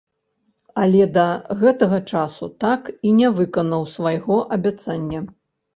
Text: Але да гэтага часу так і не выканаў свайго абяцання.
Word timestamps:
Але 0.83 1.03
да 1.17 1.25
гэтага 1.61 1.99
часу 2.15 2.49
так 2.67 2.81
і 3.09 3.15
не 3.21 3.33
выканаў 3.39 3.89
свайго 3.99 4.45
абяцання. 4.59 5.19